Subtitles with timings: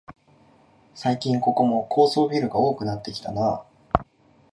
[0.95, 3.63] 最近ここも高層ビルが多くなってきたな
[3.93, 4.05] あ